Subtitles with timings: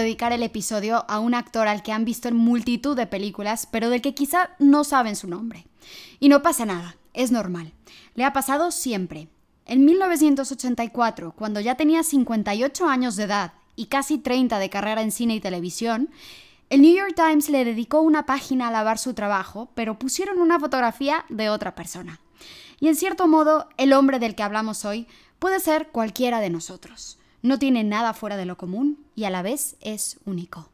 [0.00, 3.90] dedicar el episodio a un actor al que han visto en multitud de películas, pero
[3.90, 5.66] del que quizá no saben su nombre.
[6.18, 7.72] Y no pasa nada, es normal.
[8.14, 9.28] Le ha pasado siempre.
[9.66, 15.12] En 1984, cuando ya tenía 58 años de edad y casi 30 de carrera en
[15.12, 16.10] cine y televisión,
[16.70, 20.58] el New York Times le dedicó una página a alabar su trabajo, pero pusieron una
[20.58, 22.20] fotografía de otra persona.
[22.80, 25.06] Y en cierto modo, el hombre del que hablamos hoy
[25.38, 27.19] puede ser cualquiera de nosotros.
[27.42, 30.70] No tiene nada fuera de lo común y a la vez es único.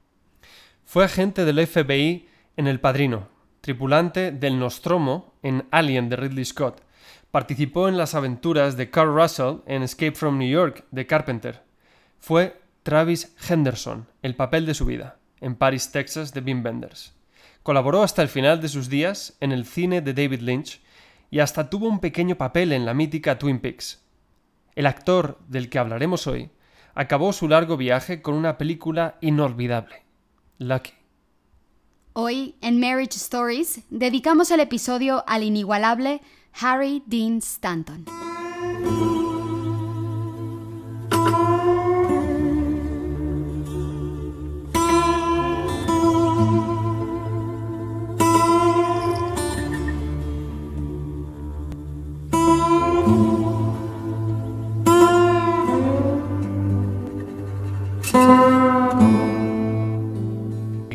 [0.84, 3.28] Fue agente del FBI en El Padrino,
[3.60, 6.82] tripulante del Nostromo en Alien de Ridley Scott.
[7.30, 11.62] Participó en las aventuras de Carl Russell en Escape from New York de Carpenter.
[12.18, 17.14] Fue Travis Henderson, el papel de su vida, en Paris, Texas de Wim Wenders.
[17.62, 20.80] Colaboró hasta el final de sus días en el cine de David Lynch
[21.30, 24.04] y hasta tuvo un pequeño papel en la mítica Twin Peaks.
[24.76, 26.50] El actor del que hablaremos hoy
[26.96, 30.02] acabó su largo viaje con una película inolvidable,
[30.58, 30.92] Lucky.
[32.14, 36.22] Hoy, en Marriage Stories, dedicamos el episodio al inigualable
[36.58, 38.06] Harry Dean Stanton.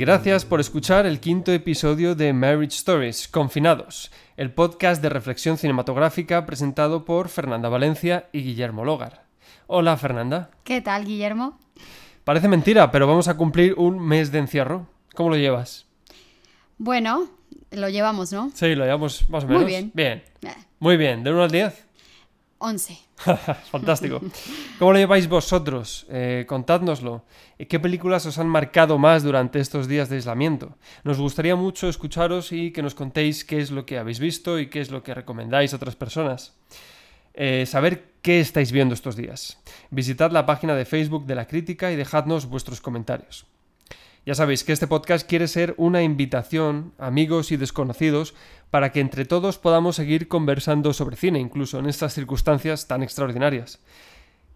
[0.02, 6.44] Gracias por escuchar el quinto episodio de Marriage Stories, Confinados, el podcast de reflexión cinematográfica
[6.48, 9.26] presentado por Fernanda Valencia y Guillermo Logar.
[9.68, 10.50] Hola Fernanda.
[10.64, 11.60] ¿Qué tal, Guillermo?
[12.24, 14.88] Parece mentira, pero vamos a cumplir un mes de encierro.
[15.14, 15.86] ¿Cómo lo llevas?
[16.80, 17.30] Bueno,
[17.70, 18.50] lo llevamos, ¿no?
[18.56, 19.62] Sí, lo llevamos más o menos.
[19.62, 19.92] Muy bien.
[19.94, 20.24] Bien.
[20.42, 21.24] Eh, Muy bien.
[21.24, 21.86] ¿De 1 al 10?
[22.62, 22.98] 11.
[23.72, 24.22] Fantástico.
[24.80, 26.06] ¿Cómo lo lleváis vosotros?
[26.10, 27.26] Eh, contádnoslo.
[27.68, 30.78] ¿Qué películas os han marcado más durante estos días de aislamiento?
[31.04, 34.70] Nos gustaría mucho escucharos y que nos contéis qué es lo que habéis visto y
[34.70, 36.54] qué es lo que recomendáis a otras personas.
[37.34, 39.58] Eh, saber qué estáis viendo estos días.
[39.90, 43.46] Visitad la página de Facebook de la crítica y dejadnos vuestros comentarios.
[44.24, 48.36] Ya sabéis que este podcast quiere ser una invitación, amigos y desconocidos,
[48.70, 53.80] para que entre todos podamos seguir conversando sobre cine, incluso en estas circunstancias tan extraordinarias.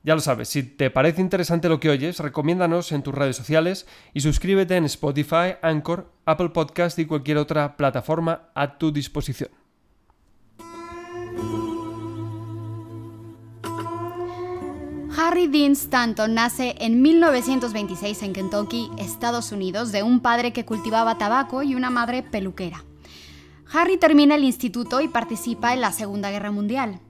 [0.03, 3.87] Ya lo sabes, si te parece interesante lo que oyes, recomiéndanos en tus redes sociales
[4.13, 9.64] y suscríbete en Spotify, Anchor, Apple Podcast y cualquier otra plataforma a tu disposición.
[15.35, 21.17] Harry Dean Stanton nace en 1926 en Kentucky, Estados Unidos, de un padre que cultivaba
[21.17, 22.85] tabaco y una madre peluquera.
[23.73, 27.01] Harry termina el instituto y participa en la Segunda Guerra Mundial.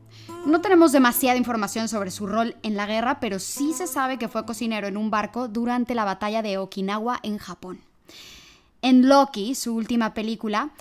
[0.47, 4.27] No tenemos demasiada información sobre su rol en la guerra, pero sí se sabe que
[4.27, 7.79] fue cocinero en un barco durante la batalla de Okinawa en Japón.
[8.81, 10.71] En Loki, su última película,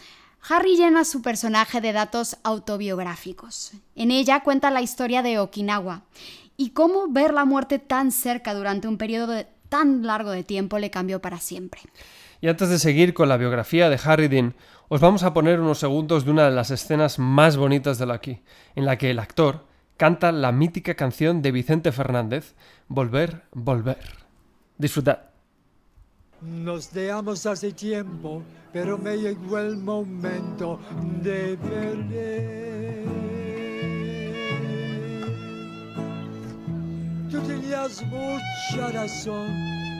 [0.48, 3.72] Harry llena su personaje de datos autobiográficos.
[3.96, 6.04] En ella cuenta la historia de Okinawa
[6.56, 10.78] y cómo ver la muerte tan cerca durante un periodo de tan largo de tiempo
[10.78, 11.80] le cambió para siempre.
[12.40, 14.54] Y antes de seguir con la biografía de Harry Dean,
[14.88, 18.40] os vamos a poner unos segundos de una de las escenas más bonitas de Lucky,
[18.76, 19.66] en la que el actor
[19.96, 22.54] canta la mítica canción de Vicente Fernández,
[22.88, 24.24] Volver, Volver.
[24.78, 25.18] Disfrutad.
[26.42, 30.78] Nos dejamos hace tiempo, pero me llegó el momento
[31.22, 32.73] de perder.
[37.34, 39.48] Tú tenías mucha razón,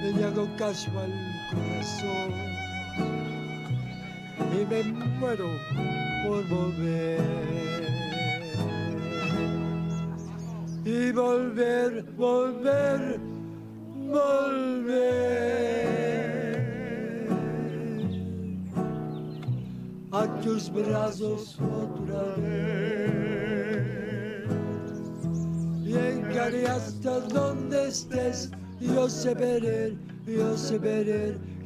[0.03, 1.13] le hago caso al
[1.51, 2.33] corazón.
[4.53, 4.85] Y me
[5.19, 5.51] muero
[6.25, 7.21] por volver.
[10.85, 13.19] Y volver, volver,
[14.13, 14.95] volver
[20.13, 23.34] a tus brazos otra vez.
[25.95, 28.51] Llegaré hasta donde estés,
[28.81, 29.33] yo sé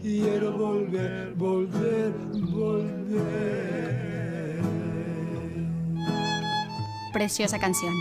[0.03, 2.13] quiero volver, volver,
[2.53, 3.49] volver.
[7.13, 7.95] Preciosa canción.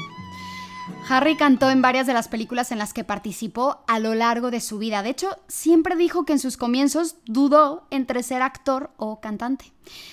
[1.09, 4.59] Harry cantó en varias de las películas en las que participó a lo largo de
[4.59, 5.03] su vida.
[5.03, 9.71] De hecho, siempre dijo que en sus comienzos dudó entre ser actor o cantante,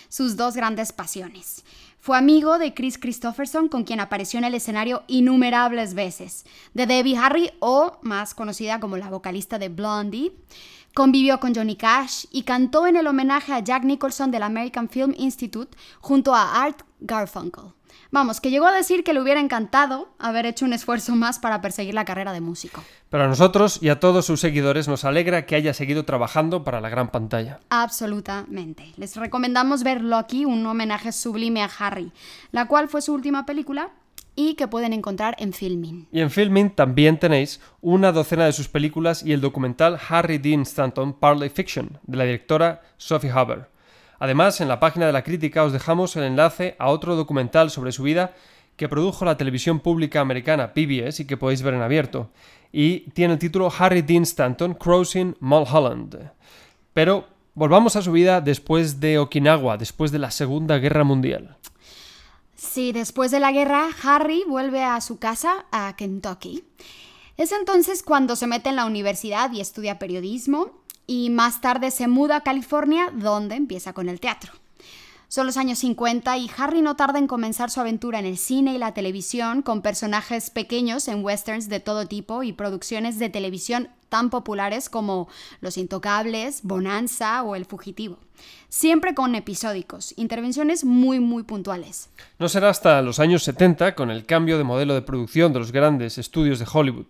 [0.08, 1.64] sus dos grandes pasiones.
[2.04, 7.16] Fue amigo de Chris Christopherson, con quien apareció en el escenario innumerables veces, de Debbie
[7.16, 10.30] Harry o más conocida como la vocalista de Blondie.
[10.92, 15.14] Convivió con Johnny Cash y cantó en el homenaje a Jack Nicholson del American Film
[15.16, 17.72] Institute junto a Art Garfunkel.
[18.10, 21.60] Vamos, que llegó a decir que le hubiera encantado haber hecho un esfuerzo más para
[21.60, 22.82] perseguir la carrera de músico.
[23.10, 26.80] Pero a nosotros y a todos sus seguidores nos alegra que haya seguido trabajando para
[26.80, 27.60] la gran pantalla.
[27.70, 28.92] Absolutamente.
[28.96, 32.12] Les recomendamos ver Lucky, un homenaje sublime a Harry,
[32.52, 33.90] la cual fue su última película
[34.36, 36.08] y que pueden encontrar en Filmin.
[36.12, 40.62] Y en Filming también tenéis una docena de sus películas y el documental Harry Dean
[40.62, 43.73] Stanton Parley Fiction, de la directora Sophie Haber.
[44.24, 47.92] Además, en la página de la crítica os dejamos el enlace a otro documental sobre
[47.92, 48.32] su vida
[48.74, 52.30] que produjo la televisión pública americana PBS y que podéis ver en abierto.
[52.72, 56.30] Y tiene el título Harry Dean Stanton Crossing Mulholland.
[56.94, 61.58] Pero volvamos a su vida después de Okinawa, después de la Segunda Guerra Mundial.
[62.56, 66.64] Sí, después de la guerra, Harry vuelve a su casa, a Kentucky.
[67.36, 72.08] Es entonces cuando se mete en la universidad y estudia periodismo y más tarde se
[72.08, 74.52] muda a California donde empieza con el teatro.
[75.28, 78.74] Son los años 50 y Harry no tarda en comenzar su aventura en el cine
[78.74, 83.88] y la televisión con personajes pequeños en westerns de todo tipo y producciones de televisión
[84.08, 85.28] tan populares como
[85.60, 88.18] Los Intocables, Bonanza o El Fugitivo.
[88.68, 92.10] Siempre con episódicos, intervenciones muy muy puntuales.
[92.38, 95.72] No será hasta los años 70, con el cambio de modelo de producción de los
[95.72, 97.06] grandes estudios de Hollywood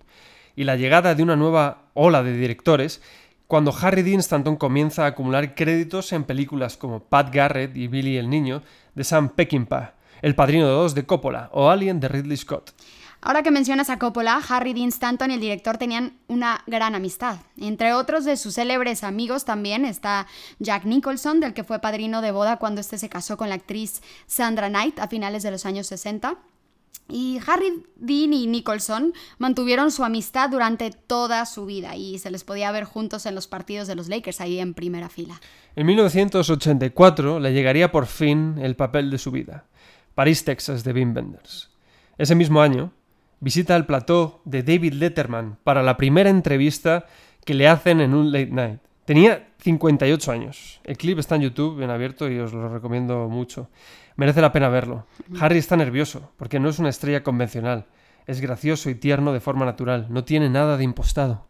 [0.57, 3.03] y la llegada de una nueva ola de directores,
[3.47, 8.17] cuando Harry Dean Stanton comienza a acumular créditos en películas como Pat Garrett y Billy
[8.17, 8.63] el Niño
[8.95, 12.73] de Sam Peckinpah, El Padrino 2 de Coppola o Alien de Ridley Scott.
[13.27, 17.39] Ahora que mencionas a Coppola, Harry Dean Stanton y el director tenían una gran amistad.
[17.59, 20.27] Entre otros de sus célebres amigos también está
[20.59, 24.03] Jack Nicholson, del que fue padrino de boda cuando este se casó con la actriz
[24.27, 26.37] Sandra Knight a finales de los años 60.
[27.09, 32.45] Y Harry Dean y Nicholson mantuvieron su amistad durante toda su vida y se les
[32.45, 35.41] podía ver juntos en los partidos de los Lakers ahí en primera fila.
[35.77, 39.67] En 1984 le llegaría por fin el papel de su vida,
[40.15, 41.71] París, Texas, de Wim Wenders.
[42.17, 42.93] Ese mismo año,
[43.41, 47.07] visita el plató de David Letterman para la primera entrevista
[47.45, 48.81] que le hacen en un late night.
[49.05, 50.81] Tenía 58 años.
[50.85, 53.69] El clip está en YouTube, en abierto, y os lo recomiendo mucho.
[54.17, 55.07] Merece la pena verlo.
[55.41, 57.87] Harry está nervioso, porque no es una estrella convencional.
[58.27, 60.07] Es gracioso y tierno de forma natural.
[60.09, 61.47] No tiene nada de impostado.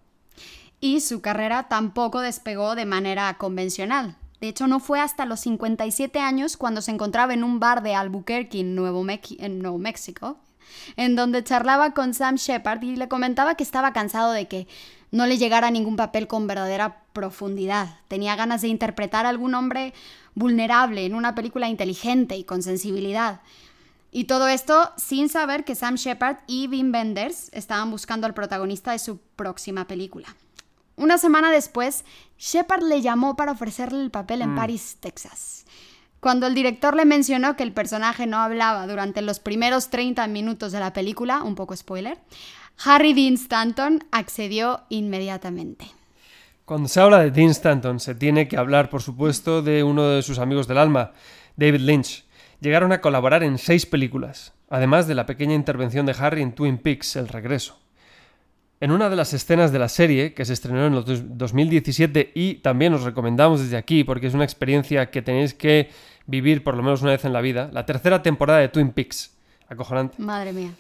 [0.81, 4.17] Y su carrera tampoco despegó de manera convencional.
[4.41, 7.95] De hecho, no fue hasta los 57 años cuando se encontraba en un bar de
[7.95, 10.39] Albuquerque, en Nuevo, Mex- en Nuevo México,
[10.97, 14.67] en donde charlaba con Sam Shepard y le comentaba que estaba cansado de que
[15.15, 18.01] no le llegara ningún papel con verdadera profundidad.
[18.09, 19.95] Tenía ganas de interpretar a algún hombre
[20.35, 23.41] vulnerable en una película inteligente y con sensibilidad.
[24.11, 28.91] Y todo esto sin saber que Sam Shepard y Wim Wenders estaban buscando al protagonista
[28.91, 30.35] de su próxima película.
[30.97, 32.05] Una semana después,
[32.37, 35.65] Shepard le llamó para ofrecerle el papel en Paris, Texas.
[36.19, 40.73] Cuando el director le mencionó que el personaje no hablaba durante los primeros 30 minutos
[40.73, 42.19] de la película, un poco spoiler,
[42.85, 45.87] Harry Dean Stanton accedió inmediatamente.
[46.65, 50.23] Cuando se habla de Dean Stanton, se tiene que hablar, por supuesto, de uno de
[50.23, 51.13] sus amigos del alma,
[51.57, 52.25] David Lynch.
[52.61, 56.79] Llegaron a colaborar en seis películas, además de la pequeña intervención de Harry en Twin
[56.79, 57.79] Peaks, El Regreso.
[58.81, 62.33] En una de las escenas de la serie, que se estrenó en el dos- 2017
[62.35, 65.91] y también os recomendamos desde aquí porque es una experiencia que tenéis que
[66.27, 69.37] vivir por lo menos una vez en la vida, la tercera temporada de Twin Peaks.
[69.69, 70.17] Acojonante.
[70.21, 70.71] Madre mía.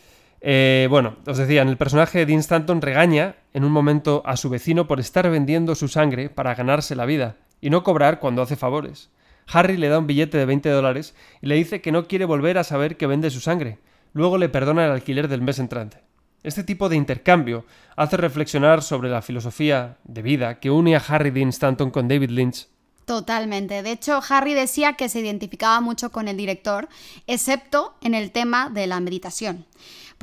[0.47, 4.37] Eh, bueno, os decía, en el personaje de Dean Stanton regaña en un momento a
[4.37, 8.43] su vecino por estar vendiendo su sangre para ganarse la vida y no cobrar cuando
[8.43, 9.09] hace favores.
[9.47, 12.59] Harry le da un billete de 20 dólares y le dice que no quiere volver
[12.59, 13.79] a saber que vende su sangre.
[14.13, 16.03] Luego le perdona el alquiler del mes entrante.
[16.43, 17.65] Este tipo de intercambio
[17.97, 22.29] hace reflexionar sobre la filosofía de vida que une a Harry Dean Stanton con David
[22.29, 22.69] Lynch.
[23.07, 23.83] Totalmente.
[23.83, 26.89] De hecho, Harry decía que se identificaba mucho con el director,
[27.27, 29.65] excepto en el tema de la meditación.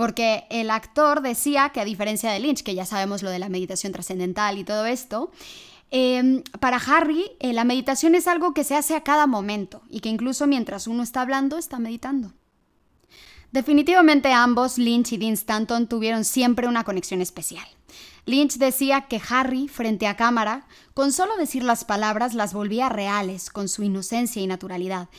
[0.01, 3.49] Porque el actor decía que a diferencia de Lynch, que ya sabemos lo de la
[3.49, 5.29] meditación trascendental y todo esto,
[5.91, 9.99] eh, para Harry eh, la meditación es algo que se hace a cada momento y
[9.99, 12.33] que incluso mientras uno está hablando está meditando.
[13.51, 17.67] Definitivamente ambos, Lynch y Dean Stanton, tuvieron siempre una conexión especial.
[18.25, 20.65] Lynch decía que Harry, frente a cámara,
[20.95, 25.09] con solo decir las palabras las volvía reales, con su inocencia y naturalidad,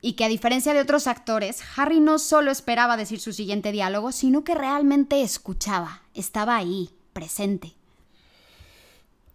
[0.00, 4.12] y que a diferencia de otros actores, Harry no solo esperaba decir su siguiente diálogo,
[4.12, 7.74] sino que realmente escuchaba, estaba ahí, presente.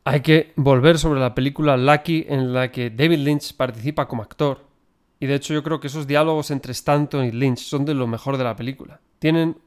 [0.05, 4.65] Hay que volver sobre la película Lucky en la que David Lynch participa como actor.
[5.20, 8.08] Y de hecho yo creo que esos diálogos entre Stanton y Lynch son de lo
[8.08, 9.00] mejor de la película.
[9.20, 9.58] Tienen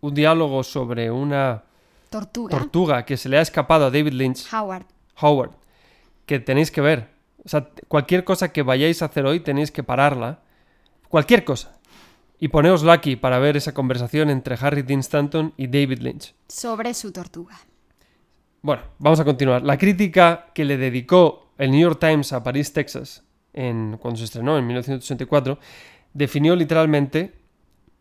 [0.00, 1.62] un diálogo sobre una
[2.10, 2.58] Tortuga.
[2.58, 4.86] tortuga que se le ha escapado a David Lynch, Howard.
[5.20, 5.52] Howard,
[6.26, 7.10] que tenéis que ver.
[7.44, 10.40] O sea, cualquier cosa que vayáis a hacer hoy tenéis que pararla.
[11.08, 11.78] Cualquier cosa.
[12.38, 16.34] Y poneosla aquí para ver esa conversación entre Harry Dean Stanton y David Lynch.
[16.48, 17.58] Sobre su tortuga.
[18.62, 19.62] Bueno, vamos a continuar.
[19.62, 24.24] La crítica que le dedicó el New York Times a París, Texas, en, cuando se
[24.24, 25.58] estrenó en 1984,
[26.12, 27.34] definió literalmente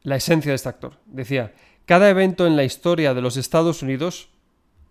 [0.02, 1.00] la esencia de este actor.
[1.06, 1.54] Decía,
[1.86, 4.30] cada evento en la historia de los Estados Unidos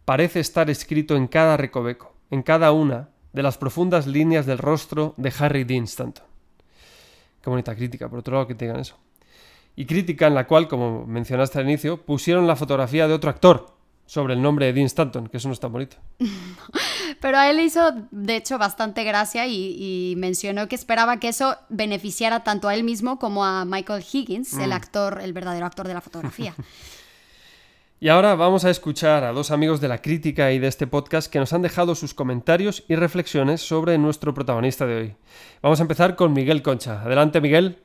[0.04, 5.14] parece estar escrito en cada recoveco, en cada una de las profundas líneas del rostro
[5.16, 6.26] de Harry Dean Stanton.
[7.42, 8.96] Qué bonita crítica, por otro lado, que tengan eso.
[9.74, 13.74] Y crítica en la cual, como mencionaste al inicio, pusieron la fotografía de otro actor
[14.06, 15.96] sobre el nombre de Dean Stanton, que eso no está bonito.
[17.20, 17.80] Pero a él le hizo,
[18.10, 22.84] de hecho, bastante gracia y, y, mencionó que esperaba que eso beneficiara tanto a él
[22.84, 26.54] mismo como a Michael Higgins, el actor, el verdadero actor de la fotografía.
[28.02, 31.32] Y ahora vamos a escuchar a dos amigos de la crítica y de este podcast
[31.32, 35.16] que nos han dejado sus comentarios y reflexiones sobre nuestro protagonista de hoy.
[35.62, 37.02] Vamos a empezar con Miguel Concha.
[37.02, 37.78] Adelante, Miguel.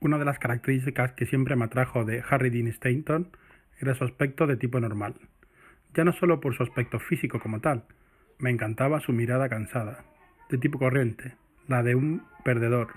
[0.00, 3.30] Una de las características que siempre me atrajo de Harry Dean Stanton
[3.78, 5.14] era su aspecto de tipo normal.
[5.94, 7.84] Ya no solo por su aspecto físico como tal,
[8.38, 10.06] me encantaba su mirada cansada,
[10.50, 11.36] de tipo corriente,
[11.68, 12.88] la de un perdedor,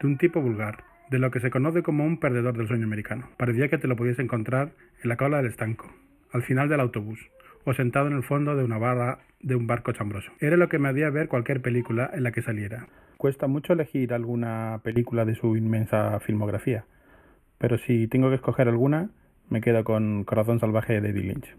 [0.00, 0.82] de un tipo vulgar,
[1.12, 3.28] de lo que se conoce como un perdedor del sueño americano.
[3.36, 5.92] Parecía que te lo podías encontrar en la cola del estanco,
[6.32, 7.20] al final del autobús,
[7.66, 10.32] o sentado en el fondo de una barra de un barco chambroso.
[10.40, 12.88] Era lo que me hacía ver cualquier película en la que saliera.
[13.18, 16.86] Cuesta mucho elegir alguna película de su inmensa filmografía,
[17.58, 19.10] pero si tengo que escoger alguna,
[19.50, 21.56] me quedo con Corazón Salvaje de David Lynch.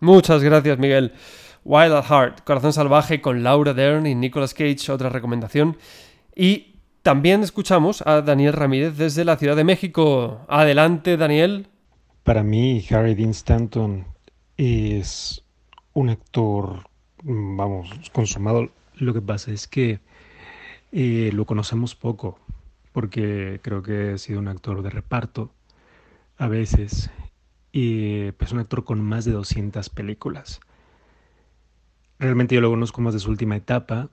[0.00, 1.12] Muchas gracias, Miguel.
[1.64, 5.76] Wild at Heart, Corazón Salvaje con Laura Dern y Nicolas Cage, otra recomendación.
[6.34, 6.69] Y
[7.02, 10.40] también escuchamos a Daniel Ramírez desde la Ciudad de México.
[10.48, 11.68] Adelante, Daniel.
[12.24, 14.06] Para mí, Harry Dean Stanton
[14.56, 15.42] es
[15.94, 16.88] un actor,
[17.22, 18.70] vamos, consumado.
[18.96, 20.00] Lo que pasa es que
[20.92, 22.38] eh, lo conocemos poco,
[22.92, 25.50] porque creo que ha sido un actor de reparto
[26.36, 27.10] a veces,
[27.72, 30.60] y pues un actor con más de 200 películas.
[32.18, 34.10] Realmente yo lo conozco más de su última etapa,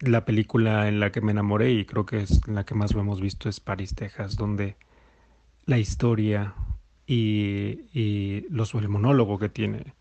[0.00, 3.00] la película en la que me enamoré y creo que es la que más lo
[3.00, 4.76] hemos visto es París, Texas, donde
[5.66, 6.54] la historia
[7.06, 9.94] y, los, el monólogo que tiene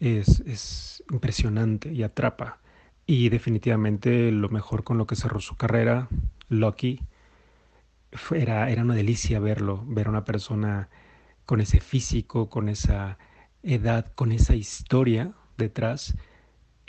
[0.00, 2.58] es, es, impresionante y atrapa.
[3.06, 6.08] Y definitivamente lo mejor con lo que cerró su carrera,
[6.48, 7.00] Lucky,
[8.32, 10.88] era, era una delicia verlo, ver a una persona
[11.46, 13.18] con ese físico, con esa
[13.62, 16.14] edad, con esa historia detrás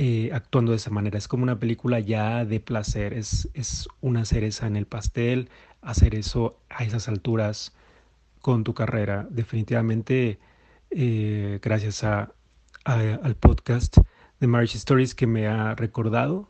[0.01, 1.17] eh, actuando de esa manera.
[1.17, 5.49] Es como una película ya de placer, es, es una cereza en el pastel,
[5.81, 7.73] hacer eso a esas alturas
[8.39, 9.27] con tu carrera.
[9.29, 10.39] Definitivamente,
[10.89, 12.31] eh, gracias a,
[12.85, 13.97] al podcast
[14.39, 16.49] de Marriage Stories que me ha recordado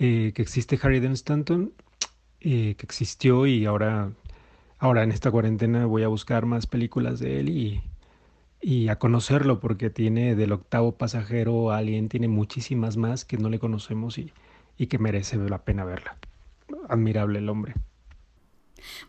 [0.00, 1.72] eh, que existe Harry Dean Stanton,
[2.40, 4.10] que existió y ahora,
[4.80, 7.82] ahora en esta cuarentena voy a buscar más películas de él y,
[8.60, 13.58] y a conocerlo porque tiene del octavo pasajero alguien, tiene muchísimas más que no le
[13.58, 14.32] conocemos y,
[14.76, 16.16] y que merece la pena verla.
[16.88, 17.74] Admirable el hombre.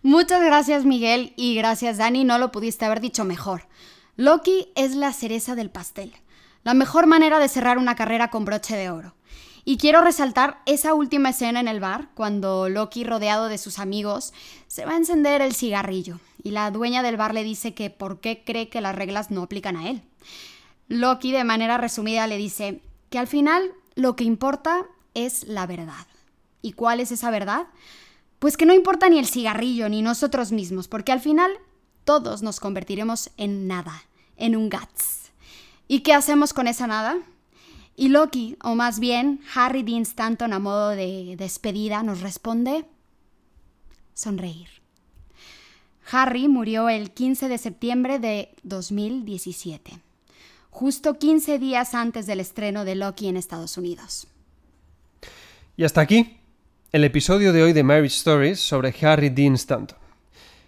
[0.01, 3.67] Muchas gracias Miguel y gracias Dani, no lo pudiste haber dicho mejor.
[4.15, 6.13] Loki es la cereza del pastel,
[6.63, 9.15] la mejor manera de cerrar una carrera con broche de oro.
[9.63, 14.33] Y quiero resaltar esa última escena en el bar, cuando Loki, rodeado de sus amigos,
[14.67, 18.19] se va a encender el cigarrillo y la dueña del bar le dice que por
[18.19, 20.01] qué cree que las reglas no aplican a él.
[20.87, 26.07] Loki, de manera resumida, le dice que al final lo que importa es la verdad.
[26.61, 27.67] ¿Y cuál es esa verdad?
[28.39, 31.51] Pues que no importa ni el cigarrillo ni nosotros mismos, porque al final
[32.03, 34.03] todos nos convertiremos en nada,
[34.37, 35.31] en un guts.
[35.87, 37.19] ¿Y qué hacemos con esa nada?
[37.95, 42.85] Y Loki, o más bien Harry Dean Stanton a modo de despedida, nos responde
[44.13, 44.67] sonreír.
[46.11, 49.99] Harry murió el 15 de septiembre de 2017,
[50.69, 54.27] justo 15 días antes del estreno de Loki en Estados Unidos.
[55.77, 56.37] Y hasta aquí
[56.91, 60.00] el episodio de hoy de Marriage Stories sobre Harry Dean Stanton.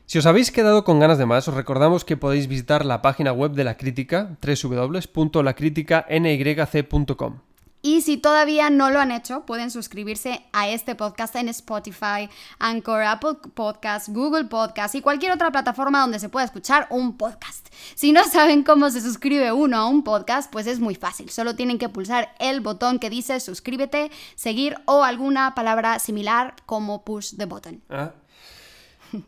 [0.06, 3.32] Si os habéis quedado con ganas de más, os recordamos que podéis visitar la página
[3.32, 7.40] web de la crítica, www.lacriticanyc.com.
[7.86, 13.04] Y si todavía no lo han hecho, pueden suscribirse a este podcast en Spotify, Anchor,
[13.04, 17.68] Apple Podcast, Google Podcast y cualquier otra plataforma donde se pueda escuchar un podcast.
[17.96, 21.30] Si no saben cómo se suscribe uno a un podcast, pues es muy fácil.
[21.30, 27.04] Solo tienen que pulsar el botón que dice suscríbete, seguir o alguna palabra similar como
[27.04, 27.84] push the button.
[27.90, 28.14] Ah,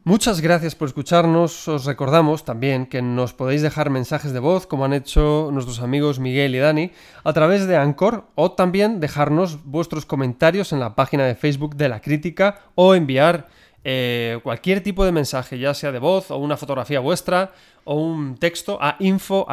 [0.03, 1.67] Muchas gracias por escucharnos.
[1.67, 6.19] Os recordamos también que nos podéis dejar mensajes de voz, como han hecho nuestros amigos
[6.19, 6.91] Miguel y Dani,
[7.23, 11.89] a través de Anchor o también dejarnos vuestros comentarios en la página de Facebook de
[11.89, 13.47] la crítica o enviar
[13.83, 18.37] eh, cualquier tipo de mensaje, ya sea de voz o una fotografía vuestra o un
[18.37, 19.45] texto a info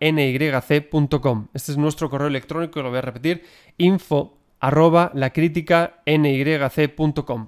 [0.00, 1.46] nyc.com.
[1.54, 3.44] Este es nuestro correo electrónico, lo voy a repetir,
[3.78, 6.28] info arroba nyc.com.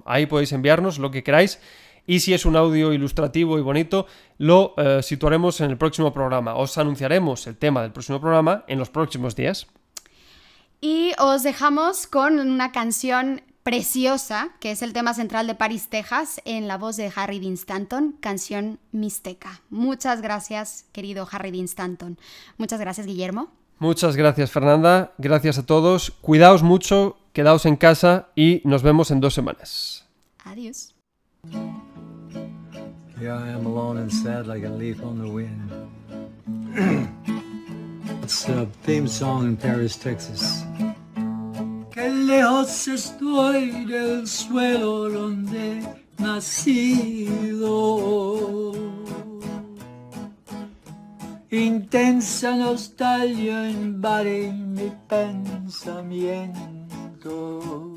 [0.05, 1.59] Ahí podéis enviarnos lo que queráis
[2.07, 6.55] y si es un audio ilustrativo y bonito, lo eh, situaremos en el próximo programa.
[6.55, 9.67] Os anunciaremos el tema del próximo programa en los próximos días.
[10.79, 16.39] Y os dejamos con una canción preciosa, que es el tema central de Paris, Texas,
[16.45, 19.61] en la voz de Harry Dean Stanton, canción Mixteca.
[19.69, 22.17] Muchas gracias, querido Harry Dean Stanton.
[22.57, 23.51] Muchas gracias, Guillermo.
[23.79, 29.19] Muchas gracias Fernanda, gracias a todos, cuidaos mucho, quedaos en casa y nos vemos en
[29.19, 30.07] dos semanas.
[30.43, 30.95] Adiós.
[33.19, 35.71] Here I am alone and sad like a leaf on the wind.
[38.23, 40.65] It's a theme song in Paris, Texas.
[41.93, 45.81] Qué lejos estoy del suelo donde
[46.17, 47.67] nacido.
[51.49, 57.95] Intensa nostalgia invade mi pensamiento.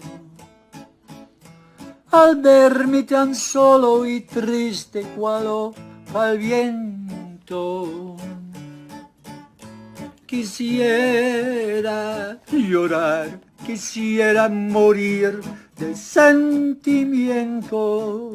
[2.11, 5.73] Al vermi tan solo y triste cual
[6.15, 8.17] al viento.
[10.27, 15.41] Quisiera llorar, quisiera morir
[15.77, 18.31] de sentimiento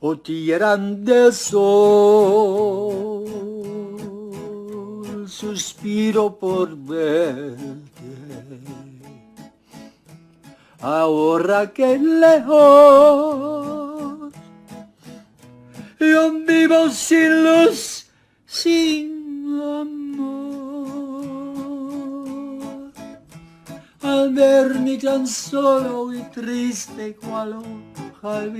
[0.00, 3.24] o tiran del sol,
[5.28, 7.86] suspiro por verte.
[10.80, 13.46] Ahora que lejos
[15.98, 18.06] yo vivo sin luz,
[18.46, 20.06] sin amor.
[24.02, 27.58] Al verme tan solo y triste cual
[28.22, 28.50] al